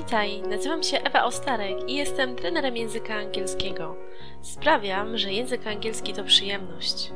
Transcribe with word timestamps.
Witaj, 0.00 0.42
nazywam 0.42 0.82
się 0.82 0.98
Ewa 0.98 1.24
Ostarek 1.24 1.88
i 1.88 1.94
jestem 1.94 2.36
trenerem 2.36 2.76
języka 2.76 3.14
angielskiego. 3.14 3.96
Sprawiam, 4.42 5.18
że 5.18 5.32
język 5.32 5.66
angielski 5.66 6.12
to 6.12 6.24
przyjemność. 6.24 7.12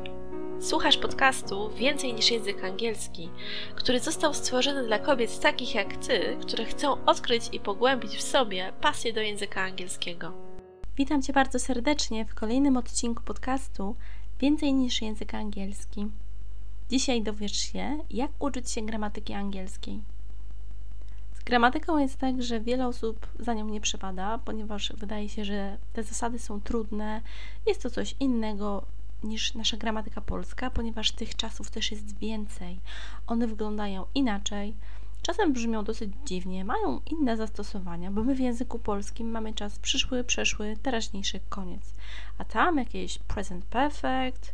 Słuchasz 0.59 0.97
podcastu 0.97 1.69
Więcej 1.69 2.13
niż 2.13 2.31
język 2.31 2.63
angielski, 2.63 3.29
który 3.75 3.99
został 3.99 4.33
stworzony 4.33 4.83
dla 4.83 4.99
kobiet 4.99 5.39
takich 5.39 5.75
jak 5.75 5.97
ty, 5.97 6.37
które 6.41 6.65
chcą 6.65 7.05
odkryć 7.05 7.43
i 7.51 7.59
pogłębić 7.59 8.17
w 8.17 8.21
sobie 8.21 8.73
pasję 8.81 9.13
do 9.13 9.21
języka 9.21 9.61
angielskiego. 9.61 10.31
Witam 10.97 11.21
Cię 11.21 11.33
bardzo 11.33 11.59
serdecznie 11.59 12.25
w 12.25 12.35
kolejnym 12.35 12.77
odcinku 12.77 13.23
podcastu 13.23 13.95
Więcej 14.39 14.73
niż 14.73 15.01
język 15.01 15.33
angielski. 15.33 16.07
Dzisiaj 16.89 17.21
dowiesz 17.21 17.57
się, 17.57 17.97
jak 18.09 18.31
uczyć 18.39 18.71
się 18.71 18.81
gramatyki 18.81 19.33
angielskiej. 19.33 20.14
Gramatyką 21.45 21.97
jest 21.97 22.17
tak, 22.17 22.43
że 22.43 22.59
wiele 22.59 22.87
osób 22.87 23.27
za 23.39 23.53
nią 23.53 23.65
nie 23.67 23.81
przepada, 23.81 24.37
ponieważ 24.45 24.93
wydaje 24.97 25.29
się, 25.29 25.45
że 25.45 25.77
te 25.93 26.03
zasady 26.03 26.39
są 26.39 26.61
trudne. 26.61 27.21
Jest 27.65 27.83
to 27.83 27.89
coś 27.89 28.15
innego 28.19 28.85
niż 29.23 29.53
nasza 29.53 29.77
gramatyka 29.77 30.21
polska, 30.21 30.69
ponieważ 30.69 31.11
tych 31.11 31.35
czasów 31.35 31.71
też 31.71 31.91
jest 31.91 32.17
więcej. 32.17 32.79
One 33.27 33.47
wyglądają 33.47 34.05
inaczej. 34.15 34.75
Czasem 35.21 35.53
brzmią 35.53 35.83
dosyć 35.83 36.11
dziwnie, 36.25 36.65
mają 36.65 37.01
inne 37.11 37.37
zastosowania, 37.37 38.11
bo 38.11 38.23
my 38.23 38.35
w 38.35 38.39
języku 38.39 38.79
polskim 38.79 39.31
mamy 39.31 39.53
czas 39.53 39.79
przyszły, 39.79 40.23
przeszły, 40.23 40.77
teraźniejszy, 40.81 41.39
koniec. 41.49 41.93
A 42.37 42.45
tam 42.45 42.77
jakieś 42.77 43.17
present 43.17 43.65
perfect, 43.65 44.53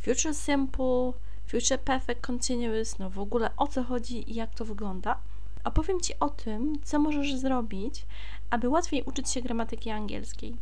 future 0.00 0.34
simple, 0.34 1.12
future 1.46 1.80
perfect 1.80 2.26
continuous, 2.26 2.98
no 2.98 3.10
w 3.10 3.18
ogóle 3.18 3.50
o 3.56 3.66
co 3.66 3.84
chodzi 3.84 4.30
i 4.30 4.34
jak 4.34 4.54
to 4.54 4.64
wygląda. 4.64 5.18
Opowiem 5.64 6.00
Ci 6.00 6.12
o 6.20 6.30
tym, 6.30 6.78
co 6.82 6.98
możesz 6.98 7.36
zrobić, 7.36 8.06
aby 8.50 8.68
łatwiej 8.68 9.02
uczyć 9.02 9.30
się 9.30 9.42
gramatyki 9.42 9.90
angielskiej. 9.90 10.56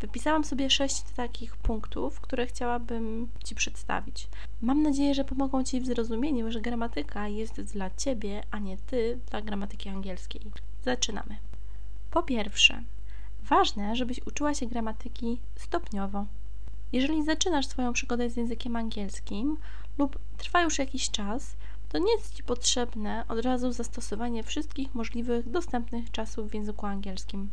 Wypisałam 0.00 0.44
sobie 0.44 0.70
sześć 0.70 1.02
takich 1.02 1.56
punktów, 1.56 2.20
które 2.20 2.46
chciałabym 2.46 3.28
Ci 3.44 3.54
przedstawić. 3.54 4.28
Mam 4.62 4.82
nadzieję, 4.82 5.14
że 5.14 5.24
pomogą 5.24 5.64
Ci 5.64 5.80
w 5.80 5.86
zrozumieniu, 5.86 6.52
że 6.52 6.60
gramatyka 6.60 7.28
jest 7.28 7.60
dla 7.60 7.90
Ciebie, 7.90 8.42
a 8.50 8.58
nie 8.58 8.76
Ty 8.76 9.18
dla 9.30 9.42
gramatyki 9.42 9.88
angielskiej. 9.88 10.40
Zaczynamy. 10.84 11.36
Po 12.10 12.22
pierwsze, 12.22 12.82
ważne, 13.42 13.96
żebyś 13.96 14.26
uczyła 14.26 14.54
się 14.54 14.66
gramatyki 14.66 15.40
stopniowo. 15.56 16.26
Jeżeli 16.92 17.24
zaczynasz 17.24 17.66
swoją 17.66 17.92
przygodę 17.92 18.30
z 18.30 18.36
językiem 18.36 18.76
angielskim 18.76 19.56
lub 19.98 20.18
trwa 20.38 20.62
już 20.62 20.78
jakiś 20.78 21.10
czas, 21.10 21.56
to 21.92 21.98
nie 21.98 22.12
jest 22.12 22.34
Ci 22.34 22.42
potrzebne 22.42 23.24
od 23.28 23.44
razu 23.44 23.72
zastosowanie 23.72 24.42
wszystkich 24.42 24.94
możliwych 24.94 25.50
dostępnych 25.50 26.10
czasów 26.10 26.50
w 26.50 26.54
języku 26.54 26.86
angielskim. 26.86 27.50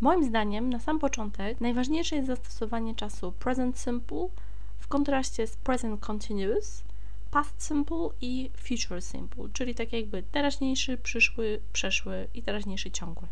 Moim 0.00 0.24
zdaniem 0.24 0.70
na 0.70 0.80
sam 0.80 0.98
początek 0.98 1.60
najważniejsze 1.60 2.16
jest 2.16 2.28
zastosowanie 2.28 2.94
czasu 2.94 3.32
present 3.32 3.78
simple 3.78 4.28
w 4.78 4.88
kontraście 4.88 5.46
z 5.46 5.56
present 5.56 6.00
continuous, 6.00 6.84
past 7.30 7.62
simple 7.62 8.08
i 8.20 8.50
future 8.56 9.02
simple, 9.02 9.44
czyli 9.52 9.74
tak 9.74 9.92
jakby 9.92 10.22
teraźniejszy, 10.22 10.98
przyszły, 10.98 11.60
przeszły 11.72 12.28
i 12.34 12.42
teraźniejszy 12.42 12.90
ciągły. 12.90 13.28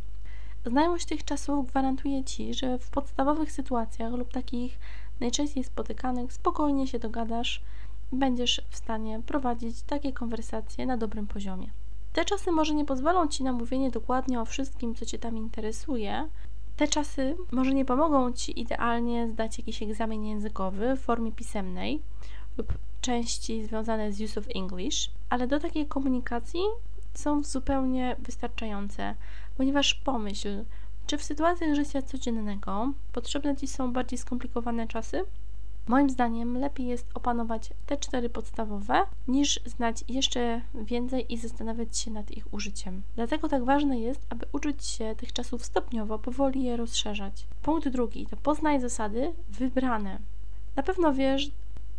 Znajomość 0.67 1.06
tych 1.06 1.25
czasów 1.25 1.67
gwarantuje 1.67 2.25
Ci, 2.25 2.55
że 2.55 2.78
w 2.78 2.91
podstawowych 2.91 3.53
sytuacjach 3.53 4.12
lub 4.12 4.33
takich 4.33 4.78
najczęściej 5.21 5.65
spotykanych 5.65 6.33
spokojnie 6.33 6.87
się 6.87 6.98
dogadasz 6.98 7.62
będziesz 8.12 8.62
w 8.70 8.77
stanie 8.77 9.22
prowadzić 9.27 9.83
takie 9.83 10.12
konwersacje 10.12 10.86
na 10.86 10.97
dobrym 10.97 11.27
poziomie. 11.27 11.70
Te 12.12 12.25
czasy 12.25 12.53
może 12.53 12.75
nie 12.75 12.84
pozwolą 12.84 13.28
Ci 13.28 13.44
na 13.44 13.53
mówienie 13.53 13.91
dokładnie 13.91 14.41
o 14.41 14.44
wszystkim, 14.44 14.94
co 14.94 15.06
Cię 15.06 15.19
tam 15.19 15.36
interesuje, 15.36 16.28
te 16.77 16.88
czasy 16.88 17.37
może 17.53 17.75
nie 17.75 17.84
pomogą 17.84 18.32
Ci 18.32 18.60
idealnie 18.60 19.28
zdać 19.28 19.59
jakiś 19.59 19.82
egzamin 19.82 20.25
językowy 20.25 20.97
w 20.97 21.00
formie 21.00 21.32
pisemnej 21.32 22.03
lub 22.59 22.72
części 23.00 23.65
związane 23.65 24.12
z 24.12 24.20
use 24.20 24.41
of 24.41 24.47
English, 24.54 25.10
ale 25.31 25.47
do 25.47 25.60
takiej 25.60 25.87
komunikacji 25.87 26.60
są 27.15 27.43
zupełnie 27.43 28.16
wystarczające, 28.19 29.15
ponieważ 29.56 29.94
pomyśl, 29.94 30.65
czy 31.06 31.19
w 31.19 31.22
sytuacjach 31.22 31.75
życia 31.75 32.03
codziennego 32.03 32.93
potrzebne 33.12 33.56
Ci 33.56 33.66
są 33.66 33.93
bardziej 33.93 34.19
skomplikowane 34.19 34.87
czasy? 34.88 35.25
Moim 35.89 36.11
zdaniem 36.11 36.59
lepiej 36.59 36.87
jest 36.87 37.07
opanować 37.15 37.71
te 37.87 37.97
cztery 37.97 38.31
podstawowe, 38.31 39.03
niż 39.29 39.61
znać 39.67 40.05
jeszcze 40.09 40.61
więcej 40.75 41.33
i 41.33 41.39
zastanawiać 41.39 41.99
się 41.99 42.11
nad 42.11 42.31
ich 42.31 42.55
użyciem. 42.55 43.03
Dlatego 43.17 43.49
tak 43.49 43.65
ważne 43.65 44.01
jest, 44.01 44.27
aby 44.29 44.47
uczyć 44.53 44.85
się 44.87 45.15
tych 45.17 45.33
czasów 45.33 45.65
stopniowo, 45.65 46.19
powoli 46.19 46.63
je 46.63 46.77
rozszerzać. 46.77 47.47
Punkt 47.63 47.89
drugi 47.89 48.27
to 48.27 48.37
poznaj 48.37 48.81
zasady 48.81 49.33
wybrane. 49.49 50.19
Na 50.77 50.83
pewno 50.83 51.13
wiesz, 51.13 51.51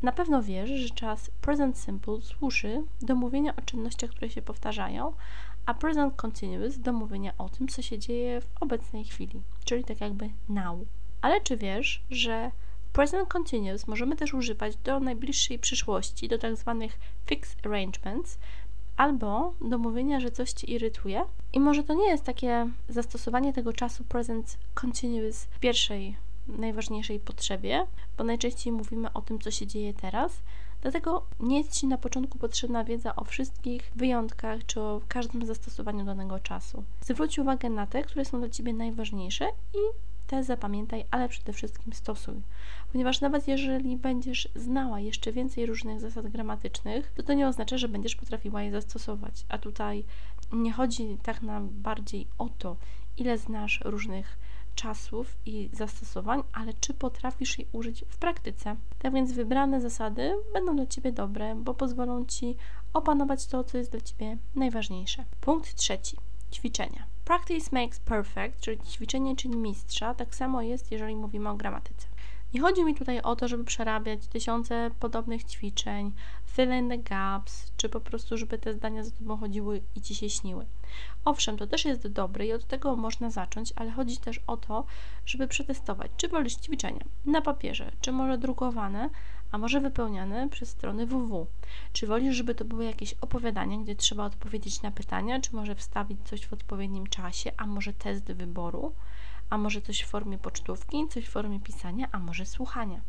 na 0.02 0.12
pewno 0.12 0.44
wiesz, 0.44 0.70
że 0.70 0.90
czas 0.90 1.32
present 1.42 1.78
simple 1.78 2.22
służy 2.22 2.84
do 3.02 3.16
mówienia 3.16 3.56
o 3.56 3.62
czynnościach, 3.62 4.10
które 4.10 4.30
się 4.30 4.42
powtarzają, 4.42 5.14
a 5.66 5.74
present 5.74 6.16
continuous 6.16 6.78
do 6.78 6.94
mówienia 6.94 7.34
o 7.38 7.50
tym, 7.50 7.68
co 7.68 7.82
się 7.82 8.00
dzieje 8.00 8.42
w 8.42 8.48
obecnej 8.60 9.06
chwili, 9.06 9.42
czyli 9.66 9.84
tak 9.84 10.02
jakby 10.02 10.30
now. 10.50 10.80
Ale 11.22 11.42
czy 11.42 11.58
wiesz, 11.58 12.04
że 12.10 12.52
Present 12.94 13.30
continuous 13.30 13.88
możemy 13.88 14.16
też 14.16 14.34
używać 14.34 14.76
do 14.76 15.00
najbliższej 15.00 15.60
przyszłości, 15.60 16.28
do 16.28 16.38
tak 16.38 16.56
zwanych 16.56 17.00
fixed 17.26 17.66
arrangements, 17.66 18.38
albo 18.98 19.54
do 19.62 19.78
mówienia, 19.78 20.20
że 20.20 20.32
coś 20.32 20.52
Ci 20.52 20.72
irytuje. 20.72 21.26
I 21.54 21.60
może 21.60 21.84
to 21.84 21.94
nie 21.94 22.08
jest 22.08 22.24
takie 22.24 22.68
zastosowanie 22.90 23.54
tego 23.54 23.74
czasu 23.74 24.04
present 24.04 24.58
continuous 24.74 25.44
w 25.44 25.60
pierwszej, 25.60 26.18
najważniejszej 26.48 27.20
potrzebie, 27.20 27.88
bo 28.18 28.24
najczęściej 28.24 28.74
mówimy 28.74 29.14
o 29.14 29.22
tym, 29.22 29.40
co 29.40 29.52
się 29.52 29.68
dzieje 29.68 29.94
teraz. 29.94 30.42
Dlatego 30.82 31.26
nie 31.40 31.58
jest 31.58 31.80
Ci 31.80 31.88
na 31.88 31.98
początku 31.98 32.38
potrzebna 32.38 32.84
wiedza 32.84 33.16
o 33.16 33.24
wszystkich 33.24 33.92
wyjątkach 33.96 34.66
czy 34.66 34.82
o 34.82 35.02
każdym 35.08 35.46
zastosowaniu 35.46 36.06
danego 36.06 36.40
czasu. 36.40 36.84
Zwróć 37.02 37.40
uwagę 37.40 37.70
na 37.70 37.88
te, 37.88 38.04
które 38.04 38.26
są 38.26 38.40
dla 38.40 38.50
Ciebie 38.50 38.74
najważniejsze 38.74 39.46
i 39.74 40.11
te 40.32 40.44
zapamiętaj, 40.44 41.06
ale 41.12 41.30
przede 41.30 41.54
wszystkim 41.54 41.94
stosuj. 41.94 42.42
Ponieważ 42.92 43.22
nawet 43.22 43.48
jeżeli 43.48 43.98
będziesz 43.98 44.50
znała 44.56 45.00
jeszcze 45.00 45.32
więcej 45.32 45.66
różnych 45.66 46.00
zasad 46.00 46.28
gramatycznych, 46.28 47.12
to 47.16 47.24
to 47.24 47.34
nie 47.34 47.48
oznacza, 47.48 47.78
że 47.78 47.88
będziesz 47.88 48.16
potrafiła 48.16 48.62
je 48.64 48.72
zastosować. 48.72 49.46
A 49.50 49.58
tutaj 49.58 50.04
nie 50.52 50.72
chodzi 50.72 51.18
tak 51.24 51.42
na 51.42 51.62
bardziej 51.62 52.28
o 52.38 52.50
to, 52.50 52.76
ile 53.18 53.38
znasz 53.38 53.80
różnych 53.86 54.38
czasów 54.76 55.38
i 55.46 55.70
zastosowań, 55.74 56.44
ale 56.54 56.74
czy 56.74 56.94
potrafisz 56.94 57.60
je 57.60 57.66
użyć 57.72 58.06
w 58.08 58.18
praktyce. 58.18 58.76
Tak 59.00 59.14
więc 59.14 59.32
wybrane 59.32 59.82
zasady 59.82 60.34
będą 60.54 60.76
dla 60.76 60.86
Ciebie 60.86 61.12
dobre, 61.12 61.56
bo 61.56 61.74
pozwolą 61.74 62.26
Ci 62.26 62.56
opanować 62.94 63.48
to, 63.48 63.64
co 63.64 63.78
jest 63.78 63.92
dla 63.92 64.02
Ciebie 64.02 64.38
najważniejsze. 64.56 65.26
Punkt 65.42 65.76
trzeci. 65.76 66.18
Ćwiczenia. 66.52 67.11
Practice 67.26 67.70
makes 67.72 68.00
perfect, 68.00 68.60
czyli 68.60 68.80
ćwiczenie 68.80 69.36
czyni 69.36 69.58
mistrza, 69.58 70.14
tak 70.14 70.36
samo 70.36 70.62
jest, 70.62 70.92
jeżeli 70.92 71.16
mówimy 71.16 71.50
o 71.50 71.56
gramatyce. 71.56 72.11
Nie 72.54 72.62
chodzi 72.62 72.84
mi 72.84 72.96
tutaj 72.96 73.22
o 73.22 73.36
to, 73.36 73.48
żeby 73.48 73.64
przerabiać 73.64 74.28
tysiące 74.28 74.92
podobnych 75.00 75.44
ćwiczeń, 75.44 76.12
fill 76.46 76.78
in 76.80 76.90
the 76.90 76.98
gaps, 76.98 77.72
czy 77.78 77.90
po 77.90 78.00
prostu, 78.00 78.38
żeby 78.38 78.58
te 78.58 78.74
zdania 78.74 79.04
za 79.04 79.12
tobą 79.12 79.38
chodziły 79.38 79.82
i 79.96 80.02
ci 80.02 80.16
się 80.16 80.30
śniły. 80.30 80.66
Owszem, 81.26 81.58
to 81.58 81.68
też 81.68 81.86
jest 81.86 82.08
dobre 82.08 82.46
i 82.46 82.54
od 82.54 82.66
tego 82.66 82.96
można 82.96 83.30
zacząć, 83.30 83.74
ale 83.76 83.92
chodzi 83.92 84.18
też 84.18 84.40
o 84.48 84.58
to, 84.58 84.86
żeby 85.26 85.48
przetestować, 85.48 86.12
czy 86.18 86.28
wolisz 86.28 86.56
ćwiczenia 86.56 87.06
na 87.26 87.42
papierze, 87.42 87.92
czy 88.02 88.12
może 88.12 88.38
drukowane, 88.38 89.10
a 89.52 89.58
może 89.58 89.82
wypełniane 89.82 90.50
przez 90.50 90.70
strony 90.70 91.06
www. 91.06 91.48
Czy 91.94 92.08
wolisz, 92.08 92.36
żeby 92.36 92.56
to 92.56 92.66
były 92.66 92.86
jakieś 92.86 93.14
opowiadania, 93.14 93.78
gdzie 93.78 93.96
trzeba 93.96 94.26
odpowiedzieć 94.26 94.82
na 94.82 94.92
pytania, 94.92 95.40
czy 95.40 95.56
może 95.56 95.76
wstawić 95.76 96.20
coś 96.24 96.46
w 96.46 96.54
odpowiednim 96.54 97.08
czasie, 97.08 97.52
a 97.58 97.68
może 97.68 97.94
test 97.94 98.32
wyboru, 98.32 98.94
a 99.52 99.58
może 99.58 99.82
coś 99.82 100.02
w 100.02 100.08
formie 100.08 100.38
pocztówki, 100.38 101.08
coś 101.08 101.26
w 101.26 101.30
formie 101.30 101.60
pisania, 101.60 102.08
a 102.12 102.20
może 102.20 102.46
słuchania. 102.46 103.02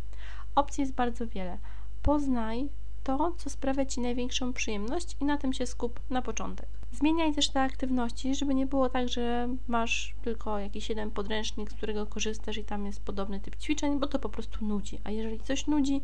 Opcji 0.55 0.81
jest 0.81 0.95
bardzo 0.95 1.27
wiele. 1.27 1.59
Poznaj 2.03 2.69
to, 3.05 3.33
co 3.37 3.51
sprawia 3.51 3.87
Ci 3.87 4.01
największą 4.01 4.53
przyjemność 4.53 5.17
i 5.21 5.25
na 5.25 5.39
tym 5.39 5.53
się 5.53 5.67
skup 5.67 6.01
na 6.11 6.23
początek. 6.23 6.69
Zmieniaj 6.93 7.35
też 7.35 7.49
te 7.49 7.61
aktywności, 7.61 8.35
żeby 8.35 8.55
nie 8.55 8.67
było 8.67 8.89
tak, 8.89 9.09
że 9.09 9.49
masz 9.69 10.15
tylko 10.23 10.59
jakiś 10.59 10.89
jeden 10.89 11.11
podręcznik, 11.11 11.71
z 11.71 11.75
którego 11.75 12.07
korzystasz 12.07 12.57
i 12.57 12.65
tam 12.65 12.87
jest 12.87 13.01
podobny 13.01 13.41
typ 13.41 13.57
ćwiczeń, 13.57 13.99
bo 13.99 14.07
to 14.07 14.19
po 14.19 14.29
prostu 14.29 14.65
nudzi. 14.65 14.99
A 15.05 15.11
jeżeli 15.11 15.41
coś 15.41 15.67
nudzi, 15.67 16.01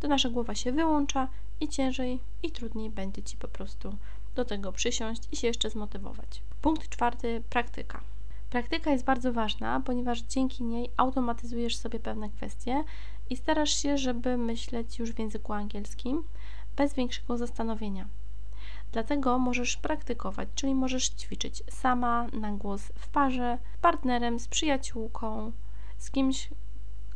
to 0.00 0.08
nasza 0.08 0.28
głowa 0.28 0.54
się 0.54 0.72
wyłącza 0.72 1.28
i 1.60 1.68
ciężej 1.68 2.18
i 2.42 2.50
trudniej 2.50 2.90
będzie 2.90 3.22
Ci 3.22 3.36
po 3.36 3.48
prostu 3.48 3.96
do 4.34 4.44
tego 4.44 4.72
przysiąść 4.72 5.22
i 5.32 5.36
się 5.36 5.46
jeszcze 5.46 5.70
zmotywować. 5.70 6.42
Punkt 6.62 6.88
czwarty 6.88 7.42
praktyka. 7.50 8.00
Praktyka 8.52 8.90
jest 8.90 9.04
bardzo 9.04 9.32
ważna, 9.32 9.80
ponieważ 9.80 10.20
dzięki 10.20 10.64
niej 10.64 10.90
automatyzujesz 10.96 11.76
sobie 11.76 12.00
pewne 12.00 12.30
kwestie 12.30 12.84
i 13.30 13.36
starasz 13.36 13.70
się, 13.70 13.98
żeby 13.98 14.36
myśleć 14.36 14.98
już 14.98 15.12
w 15.12 15.18
języku 15.18 15.52
angielskim 15.52 16.24
bez 16.76 16.94
większego 16.94 17.38
zastanowienia. 17.38 18.08
Dlatego 18.92 19.38
możesz 19.38 19.76
praktykować, 19.76 20.48
czyli 20.54 20.74
możesz 20.74 21.08
ćwiczyć 21.08 21.62
sama 21.70 22.26
na 22.32 22.52
głos 22.52 22.92
w 22.98 23.08
parze, 23.08 23.58
z 23.74 23.78
partnerem, 23.78 24.40
z 24.40 24.48
przyjaciółką, 24.48 25.52
z 25.98 26.10
kimś, 26.10 26.48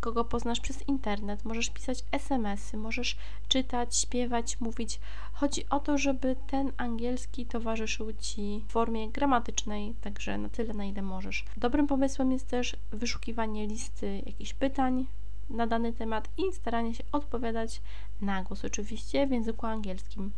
kogo 0.07 0.25
poznasz 0.25 0.61
przez 0.61 0.89
internet, 0.89 1.45
możesz 1.45 1.71
pisać 1.71 2.05
SMS-y, 2.13 2.77
możesz 2.77 3.17
czytać, 3.49 3.97
śpiewać, 3.97 4.61
mówić. 4.61 5.01
Chodzi 5.33 5.69
o 5.71 5.81
to, 5.81 5.99
żeby 5.99 6.37
ten 6.47 6.73
angielski 6.77 7.47
towarzyszył 7.47 8.13
ci 8.13 8.65
w 8.69 8.73
formie 8.73 9.11
gramatycznej, 9.11 9.95
także 10.01 10.39
na 10.39 10.49
tyle, 10.49 10.75
na 10.75 10.85
ile 10.85 11.03
możesz. 11.03 11.45
Dobrym 11.57 11.87
pomysłem 11.87 12.33
jest 12.33 12.49
też 12.49 12.77
wyszukiwanie 12.93 13.67
listy 13.67 14.23
jakichś 14.27 14.55
pytań 14.55 15.07
na 15.51 15.67
dany 15.67 15.93
temat 15.93 16.29
i 16.39 16.53
staranie 16.53 16.95
się 16.95 17.05
odpowiadać 17.13 17.81
na 18.21 18.43
głos, 18.43 18.65
oczywiście 18.65 19.27
w 19.27 19.31
języku 19.31 19.67
angielskim. 19.67 20.33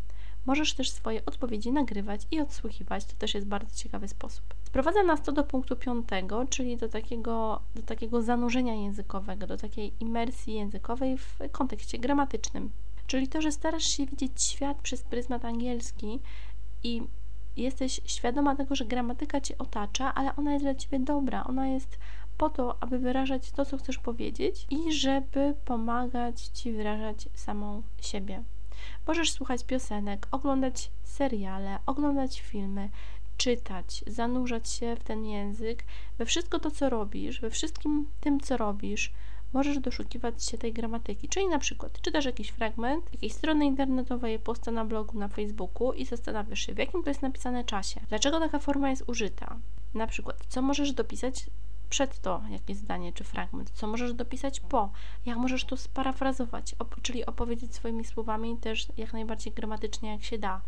Możesz 0.49 0.75
też 0.75 0.91
swoje 0.91 1.25
odpowiedzi 1.27 1.73
nagrywać 1.73 2.21
i 2.31 2.41
odsłuchiwać, 2.41 3.05
to 3.05 3.15
też 3.19 3.35
jest 3.35 3.47
bardzo 3.47 3.77
ciekawy 3.77 4.09
sposób. 4.09 4.45
Sprowadza 4.65 5.03
nas 5.03 5.23
to 5.23 5.33
do 5.33 5.45
punktu 5.45 5.77
piątego, 5.77 6.47
czyli 6.50 6.77
do 6.77 6.89
takiego, 6.89 7.61
do 7.75 7.83
takiego 7.83 8.23
zanurzenia 8.23 8.75
językowego, 8.75 9.47
do 9.47 9.56
takiej 9.56 9.93
imersji 10.00 10.55
językowej 10.55 11.19
w 11.19 11.39
kontekście 11.53 11.99
gramatycznym. 11.99 12.71
Czyli 13.06 13.29
to, 13.29 13.43
że 13.43 13.53
starasz 13.53 13.85
się 13.85 14.06
widzieć 14.06 14.43
świat 14.43 14.79
przez 14.83 15.03
pryzmat 15.03 15.45
angielski 15.45 16.21
i 16.85 17.03
jesteś 17.56 18.00
świadoma 18.05 18.56
tego, 18.56 18.75
że 18.75 18.85
gramatyka 18.85 19.41
cię 19.41 19.59
otacza, 19.59 20.15
ale 20.15 20.37
ona 20.37 20.53
jest 20.53 20.65
dla 20.65 20.75
ciebie 20.75 20.99
dobra, 20.99 21.45
ona 21.45 21.69
jest 21.69 21.99
po 22.39 22.50
to, 22.50 22.83
aby 22.83 22.99
wyrażać 22.99 23.50
to, 23.50 23.65
co 23.65 23.79
chcesz 23.79 23.99
powiedzieć 23.99 24.67
i 24.71 24.93
żeby 24.93 25.55
pomagać 25.65 26.41
ci 26.41 26.73
wyrażać 26.73 27.29
samą 27.35 27.83
siebie. 28.00 28.43
Możesz 29.06 29.32
słuchać 29.32 29.64
piosenek, 29.64 30.28
oglądać 30.30 30.90
seriale, 31.04 31.78
oglądać 31.86 32.40
filmy, 32.40 32.88
czytać, 33.36 34.04
zanurzać 34.06 34.70
się 34.70 34.96
w 34.96 35.04
ten 35.04 35.25
język, 35.25 35.84
we 36.19 36.26
wszystko 36.26 36.58
to, 36.58 36.70
co 36.70 36.88
robisz, 36.88 37.40
we 37.40 37.50
wszystkim 37.50 38.06
tym, 38.20 38.40
co 38.40 38.56
robisz, 38.56 39.12
możesz 39.52 39.78
doszukiwać 39.78 40.44
się 40.44 40.58
tej 40.58 40.72
gramatyki. 40.72 41.28
Czyli 41.28 41.48
na 41.48 41.58
przykład 41.58 42.00
czytasz 42.00 42.25
jakiś 42.25 42.48
fragment 42.48 43.12
jakiejś 43.12 43.32
strony 43.32 43.66
internetowej, 43.66 44.38
posta 44.38 44.70
na 44.70 44.84
blogu, 44.84 45.19
na 45.19 45.28
Facebooku 45.28 45.92
i 45.92 46.04
zastanawiasz 46.04 46.66
się, 46.66 46.75
w 46.75 46.78
jakim 46.78 47.02
to 47.02 47.10
jest 47.10 47.22
napisane 47.22 47.64
czasie, 47.64 48.00
dlaczego 48.08 48.40
taka 48.40 48.58
forma 48.58 48.90
jest 48.90 49.04
użyta. 49.06 49.56
Na 49.94 50.06
przykład, 50.06 50.36
co 50.48 50.62
możesz 50.62 50.92
dopisać 50.92 51.46
przed 51.88 52.20
to 52.20 52.43
jakieś 52.50 52.76
zdanie 52.76 53.12
czy 53.12 53.25
fragment, 53.25 53.70
co 53.70 53.87
możesz 53.87 54.14
dopisać 54.14 54.61
po, 54.61 54.90
jak 55.26 55.38
możesz 55.38 55.64
to 55.64 55.76
sparafrazować, 55.76 56.75
op 56.79 57.02
czyli 57.02 57.26
opowiedzieć 57.26 57.75
swoimi 57.75 58.05
słowami 58.05 58.56
też 58.56 58.88
jak 58.96 59.12
najbardziej 59.12 59.52
gramatycznie 59.52 60.12
jak 60.12 60.23
się 60.23 60.38
da. 60.38 60.61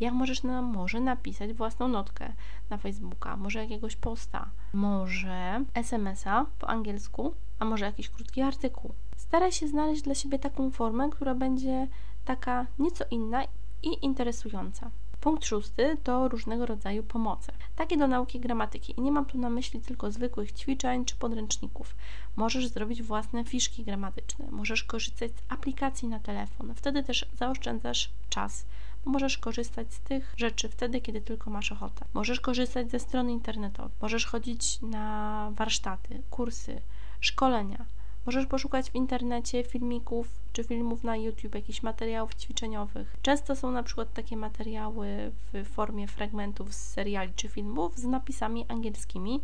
Jak 0.00 0.14
możesz 0.14 0.42
na 0.42 0.62
może 0.62 1.00
napisać 1.00 1.52
własną 1.52 1.88
notkę 1.88 2.32
na 2.70 2.78
Facebooka, 2.78 3.36
może 3.36 3.58
jakiegoś 3.58 3.96
posta, 3.96 4.50
może 4.72 5.64
SMS-a 5.74 6.46
po 6.58 6.68
angielsku, 6.68 7.34
a 7.58 7.64
może 7.64 7.84
jakiś 7.84 8.08
krótki 8.08 8.42
artykuł. 8.42 8.92
Staraj 9.16 9.52
się 9.52 9.68
znaleźć 9.68 10.02
dla 10.02 10.14
siebie 10.14 10.38
taką 10.38 10.70
formę, 10.70 11.10
która 11.10 11.34
będzie 11.34 11.86
taka 12.24 12.66
nieco 12.78 13.04
inna 13.10 13.44
i 13.82 14.04
interesująca. 14.04 14.90
Punkt 15.20 15.46
szósty 15.46 15.96
to 16.04 16.28
różnego 16.28 16.66
rodzaju 16.66 17.02
pomoce, 17.02 17.52
takie 17.76 17.96
do 17.96 18.06
nauki 18.06 18.40
gramatyki. 18.40 18.94
I 18.96 19.00
nie 19.00 19.12
mam 19.12 19.26
tu 19.26 19.38
na 19.38 19.50
myśli 19.50 19.80
tylko 19.80 20.10
zwykłych 20.10 20.52
ćwiczeń 20.52 21.04
czy 21.04 21.14
podręczników. 21.16 21.94
Możesz 22.36 22.68
zrobić 22.68 23.02
własne 23.02 23.44
fiszki 23.44 23.84
gramatyczne, 23.84 24.50
możesz 24.50 24.84
korzystać 24.84 25.30
z 25.30 25.52
aplikacji 25.52 26.08
na 26.08 26.20
telefon, 26.20 26.74
wtedy 26.74 27.02
też 27.02 27.26
zaoszczędzasz 27.34 28.10
czas. 28.28 28.64
Możesz 29.04 29.38
korzystać 29.38 29.94
z 29.94 30.00
tych 30.00 30.34
rzeczy 30.36 30.68
wtedy, 30.68 31.00
kiedy 31.00 31.20
tylko 31.20 31.50
masz 31.50 31.72
ochotę. 31.72 32.04
Możesz 32.14 32.40
korzystać 32.40 32.90
ze 32.90 32.98
stron 32.98 33.30
internetowych, 33.30 33.92
możesz 34.02 34.26
chodzić 34.26 34.82
na 34.82 35.50
warsztaty, 35.54 36.22
kursy, 36.30 36.80
szkolenia. 37.20 37.84
Możesz 38.26 38.46
poszukać 38.46 38.90
w 38.90 38.94
internecie 38.94 39.64
filmików 39.64 40.28
czy 40.58 40.64
filmów 40.64 41.04
na 41.04 41.16
YouTube, 41.16 41.54
jakichś 41.54 41.82
materiałów 41.82 42.34
ćwiczeniowych. 42.34 43.16
Często 43.22 43.56
są 43.56 43.70
na 43.70 43.82
przykład 43.82 44.12
takie 44.12 44.36
materiały 44.36 45.32
w 45.52 45.68
formie 45.68 46.08
fragmentów 46.08 46.74
z 46.74 46.90
seriali 46.90 47.32
czy 47.36 47.48
filmów 47.48 47.98
z 47.98 48.04
napisami 48.04 48.64
angielskimi 48.68 49.40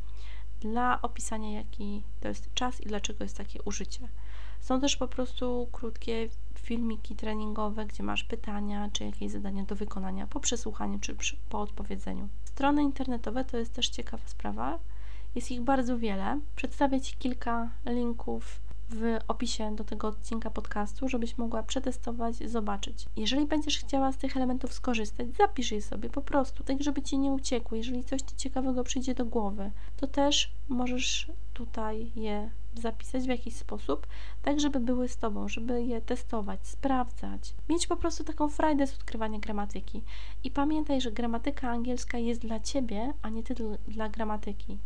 dla 0.60 1.02
opisania, 1.02 1.50
jaki 1.50 2.02
to 2.20 2.28
jest 2.28 2.54
czas 2.54 2.80
i 2.80 2.86
dlaczego 2.86 3.24
jest 3.24 3.36
takie 3.36 3.62
użycie. 3.62 4.08
Są 4.60 4.80
też 4.80 4.96
po 4.96 5.08
prostu 5.08 5.68
krótkie 5.72 6.28
filmiki 6.54 7.16
treningowe, 7.16 7.86
gdzie 7.86 8.02
masz 8.02 8.24
pytania 8.24 8.90
czy 8.92 9.04
jakieś 9.04 9.30
zadania 9.30 9.64
do 9.64 9.76
wykonania 9.76 10.26
po 10.26 10.40
przesłuchaniu 10.40 10.98
czy 10.98 11.16
po 11.48 11.60
odpowiedzeniu. 11.60 12.28
Strony 12.44 12.82
internetowe 12.82 13.44
to 13.44 13.56
jest 13.56 13.72
też 13.72 13.88
ciekawa 13.88 14.26
sprawa. 14.26 14.78
Jest 15.34 15.50
ich 15.50 15.60
bardzo 15.60 15.98
wiele. 15.98 16.40
Przedstawię 16.56 17.00
Ci 17.00 17.16
kilka 17.16 17.70
linków 17.86 18.64
w 18.90 19.18
opisie 19.28 19.76
do 19.76 19.84
tego 19.84 20.08
odcinka 20.08 20.50
podcastu, 20.50 21.08
żebyś 21.08 21.38
mogła 21.38 21.62
przetestować, 21.62 22.36
zobaczyć. 22.36 23.06
Jeżeli 23.16 23.46
będziesz 23.46 23.78
chciała 23.78 24.12
z 24.12 24.16
tych 24.16 24.36
elementów 24.36 24.72
skorzystać, 24.72 25.26
zapisz 25.32 25.72
je 25.72 25.82
sobie 25.82 26.10
po 26.10 26.22
prostu, 26.22 26.64
tak 26.64 26.82
żeby 26.82 27.02
ci 27.02 27.18
nie 27.18 27.30
uciekły. 27.30 27.78
Jeżeli 27.78 28.04
coś 28.04 28.20
ci 28.20 28.36
ciekawego 28.36 28.84
przyjdzie 28.84 29.14
do 29.14 29.24
głowy, 29.24 29.70
to 29.96 30.06
też 30.06 30.52
możesz 30.68 31.30
tutaj 31.54 32.12
je 32.16 32.50
zapisać 32.74 33.24
w 33.24 33.28
jakiś 33.28 33.56
sposób, 33.56 34.06
tak 34.42 34.60
żeby 34.60 34.80
były 34.80 35.08
z 35.08 35.16
tobą, 35.16 35.48
żeby 35.48 35.82
je 35.82 36.00
testować, 36.00 36.66
sprawdzać. 36.66 37.54
Mieć 37.68 37.86
po 37.86 37.96
prostu 37.96 38.24
taką 38.24 38.48
frajdę 38.48 38.86
z 38.86 38.94
odkrywania 38.94 39.38
gramatyki. 39.38 40.02
I 40.44 40.50
pamiętaj, 40.50 41.00
że 41.00 41.12
gramatyka 41.12 41.70
angielska 41.70 42.18
jest 42.18 42.40
dla 42.40 42.60
ciebie, 42.60 43.12
a 43.22 43.28
nie 43.28 43.42
ty 43.42 43.54
dla 43.88 44.08
gramatyki. 44.08 44.78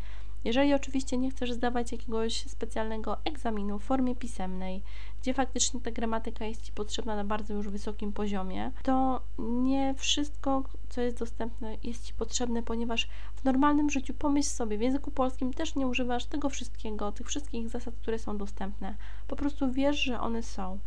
Jeżeli 0.49 0.75
oczywiście 0.75 1.19
nie 1.19 1.31
chcesz 1.31 1.53
zdawać 1.53 1.93
jakiegoś 1.93 2.43
specjalnego 2.47 3.17
egzaminu 3.25 3.79
w 3.79 3.85
formie 3.85 4.17
pisemnej, 4.17 4.83
gdzie 5.23 5.35
faktycznie 5.35 5.81
ta 5.81 5.91
gramatyka 5.91 6.45
jest 6.45 6.62
Ci 6.62 6.73
potrzebna 6.73 7.17
na 7.17 7.25
bardzo 7.25 7.55
już 7.55 7.69
wysokim 7.69 8.12
poziomie, 8.12 8.71
to 8.83 9.21
nie 9.39 9.95
wszystko, 9.99 10.62
co 10.89 11.00
jest 11.00 11.19
dostępne, 11.19 11.77
jest 11.83 12.05
Ci 12.05 12.15
potrzebne, 12.15 12.62
ponieważ 12.62 13.09
w 13.37 13.45
normalnym 13.45 13.91
życiu 13.91 14.15
pomyśl 14.15 14.49
sobie, 14.49 14.79
w 14.79 14.81
języku 14.81 15.11
polskim 15.11 15.53
też 15.55 15.75
nie 15.75 15.87
używasz 15.87 16.27
tego 16.27 16.49
wszystkiego, 16.49 17.12
tych 17.12 17.27
wszystkich 17.27 17.69
zasad, 17.69 17.95
które 17.95 18.19
są 18.19 18.39
dostępne. 18.39 18.95
Po 19.27 19.37
prostu 19.37 19.73
wiesz, 19.73 20.03
że 20.03 20.21
one 20.21 20.43
są, 20.43 20.79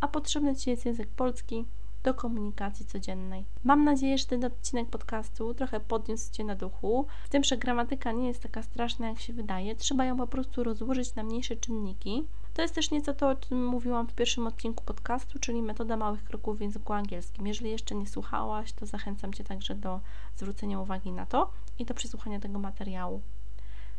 a 0.00 0.08
potrzebny 0.08 0.56
Ci 0.56 0.70
jest 0.70 0.86
język 0.86 1.08
polski, 1.08 1.64
do 2.06 2.14
komunikacji 2.14 2.86
codziennej. 2.86 3.44
Mam 3.64 3.84
nadzieję, 3.84 4.18
że 4.18 4.26
ten 4.26 4.44
odcinek 4.44 4.88
podcastu 4.88 5.54
trochę 5.54 5.80
podniósł 5.80 6.32
Cię 6.32 6.44
na 6.44 6.54
duchu, 6.54 7.06
w 7.24 7.28
tym, 7.28 7.44
że 7.44 7.56
gramatyka 7.56 8.12
nie 8.12 8.28
jest 8.28 8.42
taka 8.42 8.62
straszna, 8.62 9.08
jak 9.08 9.18
się 9.18 9.32
wydaje. 9.32 9.76
Trzeba 9.76 10.04
ją 10.04 10.16
po 10.16 10.26
prostu 10.26 10.64
rozłożyć 10.64 11.14
na 11.14 11.22
mniejsze 11.22 11.56
czynniki. 11.56 12.24
To 12.54 12.62
jest 12.62 12.74
też 12.74 12.90
nieco 12.90 13.14
to, 13.14 13.28
o 13.28 13.34
czym 13.34 13.66
mówiłam 13.66 14.06
w 14.06 14.14
pierwszym 14.14 14.46
odcinku 14.46 14.84
podcastu, 14.84 15.38
czyli 15.38 15.62
metoda 15.62 15.96
małych 15.96 16.24
kroków 16.24 16.58
w 16.58 16.60
języku 16.60 16.92
angielskim. 16.92 17.46
Jeżeli 17.46 17.70
jeszcze 17.70 17.94
nie 17.94 18.06
słuchałaś, 18.06 18.72
to 18.72 18.86
zachęcam 18.86 19.32
Cię 19.32 19.44
także 19.44 19.74
do 19.74 20.00
zwrócenia 20.36 20.80
uwagi 20.80 21.12
na 21.12 21.26
to 21.26 21.50
i 21.78 21.84
do 21.84 21.94
przesłuchania 21.94 22.40
tego 22.40 22.58
materiału. 22.58 23.20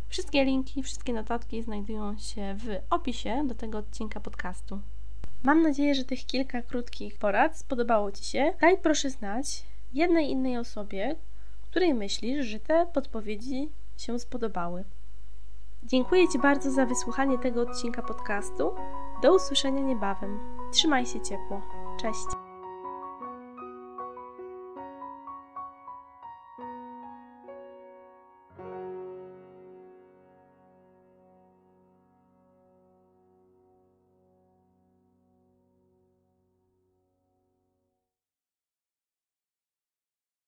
Wszystkie 0.08 0.46
linki, 0.46 0.84
wszystkie 0.84 1.14
notatki 1.14 1.64
znajdują 1.64 2.18
się 2.18 2.56
w 2.56 2.68
opisie 2.90 3.44
do 3.48 3.56
tego 3.56 3.78
odcinka 3.78 4.20
podcastu. 4.20 4.80
Mam 5.48 5.62
nadzieję, 5.62 5.96
że 5.96 6.06
tych 6.06 6.26
kilka 6.26 6.62
krótkich 6.62 7.18
porad 7.18 7.58
spodobało 7.58 8.12
Ci 8.12 8.26
się. 8.26 8.54
Daj 8.62 8.78
proszę 8.78 9.10
znać 9.10 9.64
jednej 9.94 10.32
innej 10.32 10.58
osobie, 10.58 11.16
której 11.72 11.94
myślisz, 11.94 12.46
że 12.46 12.60
te 12.60 12.86
podpowiedzi 12.94 13.70
się 13.98 14.20
spodobały. 14.20 14.84
Dziękuję 15.84 16.28
Ci 16.28 16.40
bardzo 16.40 16.72
za 16.72 16.86
wysłuchanie 16.86 17.38
tego 17.38 17.62
odcinka 17.62 18.02
podcastu. 18.02 18.72
Do 19.22 19.36
usłyszenia 19.36 19.82
niebawem. 19.82 20.40
Trzymaj 20.74 21.06
się 21.06 21.22
ciepło. 21.22 21.62
Cześć. 22.02 22.47